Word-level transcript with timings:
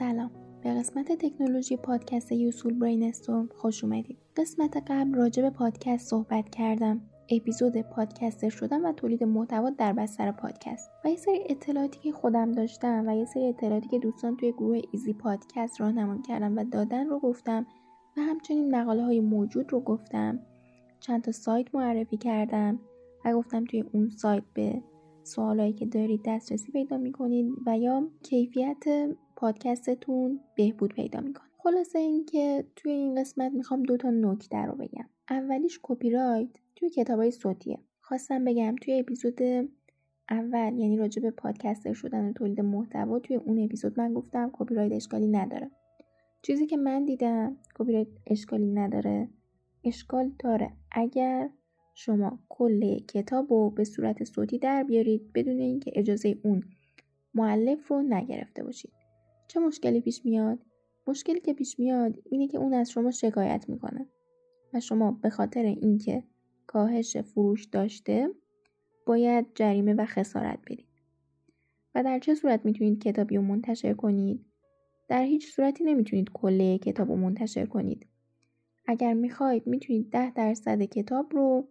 سلام. 0.00 0.30
به 0.62 0.74
قسمت 0.74 1.12
تکنولوژی 1.12 1.76
پادکست 1.76 2.32
یوسول 2.32 2.78
برینستورم 2.78 3.48
خوش 3.56 3.84
اومدید. 3.84 4.18
قسمت 4.36 4.76
قبل 4.76 5.14
راجع 5.14 5.42
به 5.42 5.50
پادکست 5.50 6.08
صحبت 6.08 6.50
کردم. 6.50 7.00
اپیزود 7.30 7.76
پادکستر 7.76 8.48
شدم 8.48 8.84
و 8.84 8.92
تولید 8.92 9.24
محتوا 9.24 9.70
در 9.70 9.92
بستر 9.92 10.32
پادکست. 10.32 10.90
و 11.04 11.08
یه 11.08 11.16
سری 11.16 11.44
اطلاعاتی 11.48 12.00
که 12.00 12.12
خودم 12.12 12.52
داشتم 12.52 13.04
و 13.08 13.16
یه 13.16 13.24
سری 13.24 13.46
اطلاعاتی 13.46 13.88
که 13.88 13.98
دوستان 13.98 14.36
توی 14.36 14.52
گروه 14.52 14.80
ایزی 14.92 15.12
پادکست 15.12 15.80
راهنمایی 15.80 16.22
کردم 16.22 16.58
و 16.58 16.64
دادن 16.64 17.06
رو 17.06 17.18
گفتم 17.18 17.66
و 18.16 18.20
همچنین 18.20 18.76
مقاله 18.76 19.04
های 19.04 19.20
موجود 19.20 19.72
رو 19.72 19.80
گفتم. 19.80 20.38
چند 21.00 21.22
تا 21.22 21.32
سایت 21.32 21.74
معرفی 21.74 22.16
کردم 22.16 22.80
و 23.24 23.32
گفتم 23.32 23.64
توی 23.64 23.84
اون 23.92 24.08
سایت 24.08 24.42
به 24.54 24.82
سوالایی 25.30 25.72
که 25.72 25.86
دارید 25.86 26.20
دسترسی 26.24 26.72
پیدا 26.72 26.96
می‌کنید 26.96 27.46
و 27.66 27.78
یا 27.78 28.08
کیفیت 28.22 28.84
پادکستتون 29.36 30.40
بهبود 30.56 30.94
پیدا 30.94 31.20
می‌کنه. 31.20 31.48
خلاصه 31.58 31.98
اینکه 31.98 32.64
توی 32.76 32.92
این 32.92 33.20
قسمت 33.20 33.52
می‌خوام 33.52 33.82
دو 33.82 33.96
تا 33.96 34.10
نکته 34.10 34.58
رو 34.58 34.74
بگم. 34.74 35.08
اولیش 35.30 35.80
کپی 35.82 36.10
رایت 36.10 36.48
توی 36.76 36.90
کتابای 36.90 37.30
صوتیه. 37.30 37.78
خواستم 38.00 38.44
بگم 38.44 38.76
توی 38.76 39.00
اپیزود 39.00 39.38
اول 40.30 40.78
یعنی 40.78 40.96
راجع 40.96 41.22
به 41.22 41.30
podcaster 41.30 41.92
شدن 41.92 42.28
و 42.28 42.32
تولید 42.32 42.60
محتوا 42.60 43.18
توی 43.18 43.36
اون 43.36 43.64
اپیزود 43.64 44.00
من 44.00 44.12
گفتم 44.12 44.50
کپی 44.52 44.74
رایت 44.74 44.92
اشکالی 44.92 45.26
نداره. 45.26 45.70
چیزی 46.42 46.66
که 46.66 46.76
من 46.76 47.04
دیدم 47.04 47.56
کپی 47.74 47.92
رایت 47.92 48.08
اشکالی 48.26 48.66
نداره 48.66 49.28
اشکال 49.84 50.32
داره. 50.38 50.72
اگر 50.92 51.50
شما 51.94 52.38
کل 52.48 52.98
کتاب 52.98 53.52
رو 53.52 53.70
به 53.70 53.84
صورت 53.84 54.24
صوتی 54.24 54.58
در 54.58 54.82
بیارید 54.82 55.32
بدون 55.32 55.60
اینکه 55.60 55.92
اجازه 55.94 56.38
اون 56.42 56.64
معلف 57.34 57.88
رو 57.88 58.02
نگرفته 58.02 58.64
باشید. 58.64 58.92
چه 59.48 59.60
مشکلی 59.60 60.00
پیش 60.00 60.24
میاد؟ 60.24 60.58
مشکلی 61.06 61.40
که 61.40 61.52
پیش 61.52 61.78
میاد 61.78 62.22
اینه 62.30 62.48
که 62.48 62.58
اون 62.58 62.74
از 62.74 62.90
شما 62.90 63.10
شکایت 63.10 63.64
می‌کنه 63.68 64.06
و 64.74 64.80
شما 64.80 65.10
به 65.22 65.30
خاطر 65.30 65.62
اینکه 65.62 66.22
کاهش 66.66 67.16
فروش 67.16 67.64
داشته 67.64 68.28
باید 69.06 69.46
جریمه 69.54 69.94
و 69.94 70.04
خسارت 70.04 70.58
بدید. 70.66 70.86
و 71.94 72.02
در 72.02 72.18
چه 72.18 72.34
صورت 72.34 72.64
می‌تونید 72.64 73.02
کتابی 73.02 73.36
رو 73.36 73.42
منتشر 73.42 73.94
کنید؟ 73.94 74.46
در 75.08 75.22
هیچ 75.22 75.54
صورتی 75.54 75.84
نمی‌تونید 75.84 76.30
کله 76.32 76.78
کتاب 76.78 77.08
رو 77.08 77.16
منتشر 77.16 77.66
کنید. 77.66 78.06
اگر 78.86 79.14
می‌خواید 79.14 79.66
می‌تونید 79.66 80.10
ده 80.10 80.30
درصد 80.30 80.82
کتاب 80.82 81.32
رو 81.34 81.68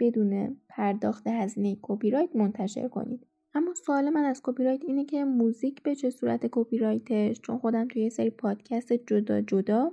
بدون 0.00 0.60
پرداخت 0.68 1.26
هزینه 1.26 1.76
کپی 1.82 2.10
رایت 2.10 2.36
منتشر 2.36 2.88
کنید. 2.88 3.26
اما 3.54 3.74
سوال 3.74 4.10
من 4.10 4.24
از 4.24 4.40
کپی 4.44 4.64
رایت 4.64 4.84
اینه 4.84 5.04
که 5.04 5.24
موزیک 5.24 5.82
به 5.82 5.94
چه 5.94 6.10
صورت 6.10 6.46
کپی 6.52 6.78
رایتش 6.78 7.40
چون 7.40 7.58
خودم 7.58 7.88
توی 7.88 8.02
یه 8.02 8.08
سری 8.08 8.30
پادکست 8.30 8.92
جدا 8.92 9.40
جدا 9.40 9.92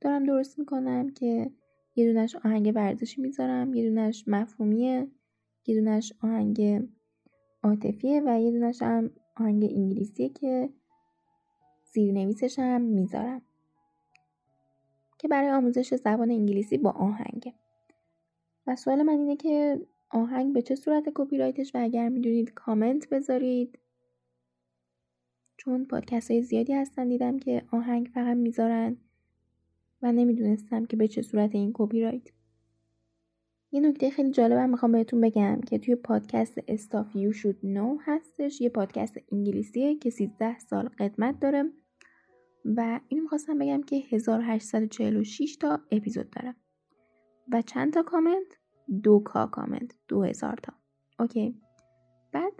دارم 0.00 0.24
درست 0.24 0.58
می‌کنم 0.58 1.10
که 1.10 1.50
یه 1.96 2.12
دونش 2.12 2.36
آهنگ 2.36 2.72
ورزشی 2.74 3.20
می‌ذارم 3.20 3.74
یه 3.74 3.88
دونش 3.88 4.24
مفهومیه 4.26 5.08
یه 5.66 5.80
دونش 5.80 6.12
آهنگ 6.22 6.88
عاطفیه 7.62 8.22
و 8.26 8.40
یه 8.40 8.50
دونش 8.50 8.82
هم 8.82 9.10
آهنگ 9.36 9.64
انگلیسیه 9.64 10.28
که 10.28 10.70
زیرنویسش 11.92 12.58
هم 12.58 12.80
می‌ذارم 12.80 13.42
که 15.18 15.28
برای 15.28 15.50
آموزش 15.50 15.94
زبان 15.94 16.30
انگلیسی 16.30 16.78
با 16.78 16.90
آهنگه. 16.90 17.54
و 18.68 18.76
سوال 18.76 19.02
من 19.02 19.18
اینه 19.18 19.36
که 19.36 19.80
آهنگ 20.10 20.52
به 20.52 20.62
چه 20.62 20.74
صورت 20.74 21.04
کپی 21.14 21.38
رایتش 21.38 21.74
و 21.74 21.78
اگر 21.82 22.08
می‌دونید 22.08 22.54
کامنت 22.54 23.08
بذارید؟ 23.08 23.78
چون 25.56 25.84
پادکست 25.84 26.30
های 26.30 26.42
زیادی 26.42 26.72
هستن 26.72 27.08
دیدم 27.08 27.38
که 27.38 27.62
آهنگ 27.72 28.10
فقط 28.14 28.36
می‌ذارن 28.36 28.96
و 30.02 30.12
نمی‌دونستم 30.12 30.86
که 30.86 30.96
به 30.96 31.08
چه 31.08 31.22
صورت 31.22 31.54
این 31.54 31.70
کپی 31.74 32.02
رایت 32.02 32.28
یه 33.72 33.80
نکته 33.80 34.10
خیلی 34.10 34.30
جالبم 34.30 34.70
می‌خوام 34.70 34.92
بهتون 34.92 35.20
بگم 35.20 35.60
که 35.60 35.78
توی 35.78 35.94
پادکست 35.94 36.58
Stuff 36.68 37.16
You 37.16 37.32
Should 37.32 37.58
Know 37.62 37.98
هستش. 38.00 38.60
یه 38.60 38.68
پادکست 38.68 39.18
انگلیسیه 39.32 39.94
که 39.94 40.10
13 40.10 40.58
سال 40.58 40.88
قدمت 40.88 41.40
داره 41.40 41.72
و 42.64 43.00
اینو 43.08 43.22
می‌خواستم 43.22 43.58
بگم 43.58 43.82
که 43.82 43.96
1846 43.96 45.56
تا 45.56 45.80
اپیزود 45.90 46.30
داره. 46.30 46.54
و 47.52 47.62
چند 47.62 47.92
تا 47.92 48.02
کامنت؟ 48.02 48.57
دو 49.02 49.20
K 49.20 49.46
کامنت 49.46 49.94
دو 50.08 50.22
هزار 50.22 50.56
تا. 50.62 50.72
okay. 51.18 51.60
بعد 52.32 52.52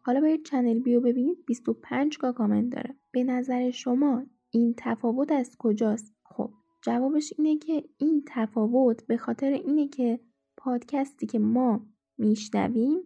حالا 0.00 0.20
باید 0.20 0.44
Channel 0.44 0.78
B 0.78 0.89
و 0.89 1.00
ببینید 1.00 1.44
25 1.46 2.18
K 2.18 2.32
کامنت 2.32 2.74
داره. 2.74 2.96
به 3.12 3.24
نظر 3.24 3.70
شما 3.70 4.26
این 4.50 4.74
تفاوت 4.76 5.32
از 5.32 5.56
کجاست؟ 5.58 6.14
خب 6.24 6.52
جوابش 6.82 7.32
اینه 7.38 7.58
که 7.58 7.84
این 7.98 8.24
تفاوت 8.26 9.06
به 9.06 9.16
خاطر 9.16 9.50
اینه 9.50 9.88
که 9.88 10.20
پادکستی 10.56 11.26
که 11.26 11.38
ما 11.38 11.86
میشنویم 12.18 12.98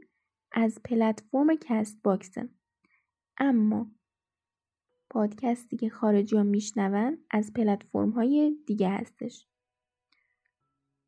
از 0.52 0.78
پلتفرم 0.84 1.56
Castbox 1.60 2.02
ه 2.02 2.48
اما 3.38 3.90
پادکستی 5.10 5.76
که 5.76 5.88
خارجی 5.88 6.36
ها 6.36 6.42
میشنون 6.42 7.18
از 7.30 7.52
پلتفرم 7.52 8.10
های 8.10 8.56
دیگه 8.66 8.88
هستش. 8.88 9.46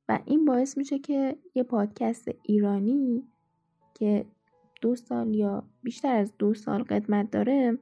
و 0.08 0.18
این 0.24 0.44
باعث 0.44 0.78
میشه 0.78 0.98
که 0.98 1.38
یه 1.54 1.62
پادکست 1.62 2.28
ایرانی 2.42 3.28
که 3.94 4.26
دو 4.80 4.96
سال 4.96 5.34
یا 5.34 5.64
بیشتر 5.82 6.14
از 6.16 6.32
دو 6.38 6.54
سال 6.54 6.82
قدمت 6.82 7.30
داره 7.30 7.78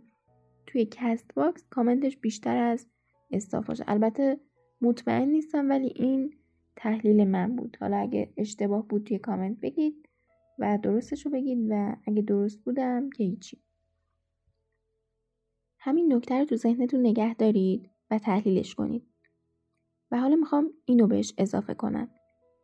توی 0.66 0.88
Castbox 0.90 1.64
کامنتش 1.70 2.16
بیشتر 2.16 2.56
از 2.56 2.86
Stuff 3.30 3.66
باشه 3.66 3.84
البته 3.86 4.40
مطمئن 4.80 5.28
نیستم 5.28 5.68
ولی 5.68 5.92
این 5.96 6.34
تحلیل 6.76 7.24
من 7.24 7.56
بود. 7.56 7.76
حالا 7.80 7.96
اگه 7.96 8.32
اشتباه 8.36 8.88
بود 8.88 9.04
توی 9.04 9.18
کامنت 9.18 9.60
بگید 9.60 10.08
و 10.58 10.78
درستش 10.82 11.26
رو 11.26 11.32
بگید 11.32 11.66
و 11.70 11.96
اگه 12.06 12.22
درست 12.22 12.60
بودم 12.64 13.10
که 13.10 13.24
هیچی. 13.24 13.62
همین 15.78 16.12
نکته 16.12 16.38
رو 16.38 16.44
تو 16.44 16.56
ذهنتون 16.56 17.00
نگه 17.00 17.34
دارید 17.34 17.90
و 18.10 18.18
تحلیلش 18.18 18.74
کنید. 18.74 19.02
و 20.10 20.20
حالا 20.20 20.36
می‌خوام 20.36 20.70
اینو 20.84 21.06
بهش 21.06 21.34
اضافه 21.38 21.74
کنم. 21.74 22.10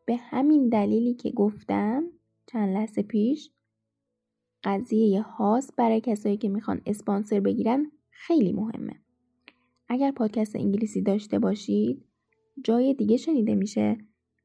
به 0.07 0.17
همین 0.17 0.69
دلیلی 0.69 1.15
که 1.15 1.31
گفتم 1.31 2.05
چند 2.47 2.75
لحظه 2.75 3.03
پیش 3.03 3.51
قضیه 4.65 5.23
هاست 5.23 5.77
برای 5.77 6.01
کسایی 6.01 6.37
که 6.37 6.49
می‌خوان 6.49 6.81
اسپانسر 6.87 7.41
بگیرن 7.41 7.93
خیلی 8.11 8.53
مهمه. 8.53 9.01
اگر 9.89 10.11
پادکست 10.11 10.57
انگلیسی 10.57 11.03
داشته 11.03 11.39
باشید 11.39 12.05
جای 12.65 12.95
دیگه 12.95 13.17
شنیده 13.17 13.55
میشه 13.55 13.99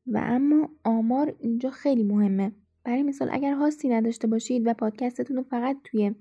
و 0.07 0.21
اما 0.23 0.69
آمار 0.83 1.35
اینجا 1.39 1.69
خیلی 1.69 2.03
مهمه. 2.03 2.51
برای 2.83 3.03
مثال 3.03 3.29
اگر 3.31 3.53
هاستی 3.53 3.89
نداشته 3.89 4.27
باشید 4.27 4.67
و 4.67 4.73
پادکستتون 4.73 5.37
رو 5.37 5.43
فقط 5.43 5.77
توی 5.83 6.15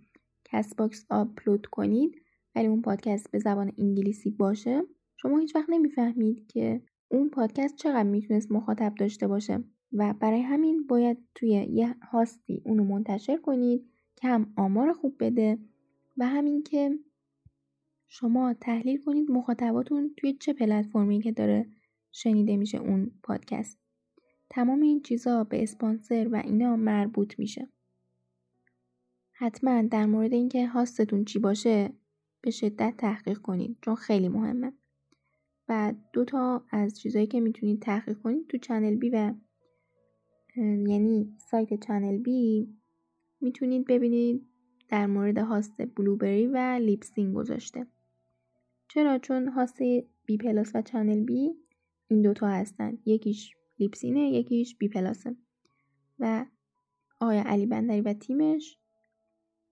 Castbox 0.45 1.07
آپلود 1.11 1.67
کنید 1.67 2.23
ولی 2.55 2.67
اون 2.67 2.83
پادکست 2.83 3.31
به 3.31 3.39
زبان 3.39 3.73
انگلیسی 3.79 4.31
باشه 4.31 4.83
شما 5.17 5.39
هیچ 5.39 5.57
وقت 5.57 5.71
نمی‌فهمید 5.71 6.47
که 6.47 6.83
اون 7.09 7.31
پادکست 7.31 7.77
چقدر 7.77 8.09
می‌تونست 8.09 8.53
مخاطب 8.53 8.95
داشته 8.95 9.27
باشه؟ 9.29 9.65
و 9.93 10.15
برای 10.21 10.41
همین 10.41 10.87
باید 10.87 11.19
توی 11.35 11.49
یه 11.51 11.95
هاستی 12.03 12.63
اونو 12.65 12.85
منتشر 12.85 13.37
کنید 13.37 13.91
که 14.17 14.29
هم 14.29 14.53
آمار 14.57 14.93
خوب 14.93 15.17
بده 15.21 15.59
و 16.17 16.27
همین 16.27 16.63
که 16.63 16.99
شما 18.09 18.55
تحلیل 18.55 19.03
کنید 19.05 19.31
مخاطباتون 19.31 20.15
توی 20.17 20.33
چه 20.33 20.53
پلتفرمی 20.53 21.21
که 21.21 21.33
داره 21.33 21.67
شنیده 22.13 22.57
میشه 22.57 22.79
اون 22.79 23.11
پادکست. 23.23 23.79
تمام 24.51 24.83
این 24.83 25.03
چیزا 25.03 25.45
به 25.45 25.63
اسپانسر 25.63 26.29
و 26.33 26.37
اینا 26.37 26.77
مربوط 26.77 27.39
میشه. 27.39 27.69
حتما 29.33 29.83
در 29.83 30.07
مورد 30.07 30.33
اینکه 30.33 30.67
هاستتون 30.67 31.25
چی 31.25 31.39
باشه 31.39 31.93
به 32.41 32.51
شدت 32.51 32.95
تحقیق 32.99 33.39
کنید 33.39 33.79
چون 33.83 33.95
خیلی 33.95 34.29
مهمه. 34.29 34.73
و 35.69 35.95
دو 36.13 36.25
تا 36.25 36.65
از 36.71 37.01
چیزهایی 37.01 37.27
که 37.27 37.41
می‌تونید 37.41 37.83
تحقیق 37.83 38.19
کنید 38.19 38.47
تو 38.47 38.59
Channel 38.59 38.95
B 38.97 39.11
و 39.11 39.35
یعنی 40.89 41.37
سایت 41.51 41.87
Channel 41.87 42.19
B 42.19 42.69
می‌تونید 43.41 43.87
ببینید 43.87 44.47
در 44.89 45.07
مورد 45.07 45.39
هاست 45.39 45.95
Blubrry 45.97 46.47
و 46.47 46.79
Libsyn 46.83 47.35
گذاشته. 47.35 47.87
چرا؟ 48.89 49.19
چون 49.19 49.49
هاست 49.49 49.79
BPlus 50.27 50.71
و 50.75 50.83
Channel 50.83 51.25
B 51.25 51.55
این 52.09 52.23
دوتا 52.23 52.47
هستن. 52.49 52.99
یکیش 53.07 53.55
Libsyn 53.79 54.15
ه 54.15 54.21
یکیش 54.21 54.77
BPlus 54.77 54.89
ه. 54.89 55.37
و 56.19 56.47
آقای 57.21 57.39
علی 57.39 57.67
بندری 57.67 58.01
و 58.01 58.13
تیمش 58.13 58.79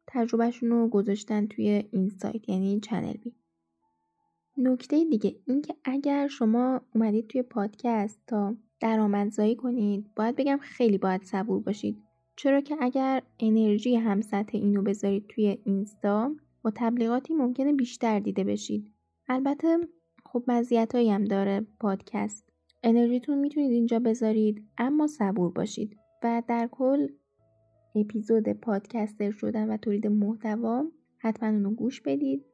تجربهشون 0.07 0.71
رو 0.71 0.89
گذاشتن 0.89 1.47
توی 1.47 1.89
این 1.93 2.09
سایت 2.09 2.49
یعنی 2.49 2.81
Channel 2.81 3.17
B. 3.17 3.35
نکته 4.57 5.05
دیگه 5.05 5.37
اینکه 5.47 5.75
اگر 5.85 6.29
شما 6.29 6.81
اومدید 6.95 7.27
توی 7.27 7.43
پادکست 7.43 8.21
تا 8.27 8.57
درآمدزایی 8.81 9.57
کنید 9.57 10.11
باید 10.17 10.37
بگم 10.37 10.59
خیلی 10.61 10.99
باید 10.99 11.23
صبور 11.23 11.61
باشید. 11.61 11.97
چرا 12.37 12.61
که 12.61 12.77
اگر 12.81 13.23
انرژی 13.41 13.97
هم 13.97 14.21
سطح 14.21 14.59
اینو 14.59 14.83
بذارید 14.83 15.27
توی 15.27 15.59
اینستا 15.65 16.35
با 16.63 16.73
تبلیغاتی 16.75 17.35
ممکنه 17.35 17.73
بیشتر 17.73 18.21
دیده 18.21 18.45
بشید. 18.45 18.93
البته 19.29 19.79
خب 20.25 20.45
مزیتایی 20.49 21.11
هم 21.11 21.25
داره 21.25 21.67
پادکست. 21.81 22.49
انرژیتون 22.83 23.39
می‌تونید 23.39 23.71
اینجا 23.71 23.99
بذارید 23.99 24.65
اما 24.79 25.07
صبور 25.07 25.51
باشید. 25.51 25.97
و 26.25 26.43
در 26.49 26.69
کل 26.73 27.09
اپیزود 27.95 28.49
پادکستر 28.49 29.31
شدن 29.31 29.71
و 29.71 29.77
تولید 29.77 30.07
محتوا 30.07 30.85
حتما 31.19 31.49
اونو 31.49 31.71
گوش 31.71 32.01
بدید. 32.01 32.45